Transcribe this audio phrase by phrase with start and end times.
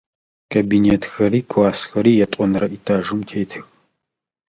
[0.51, 3.65] Кабинетхэри классхэри ятӏонэрэ этажым тетых.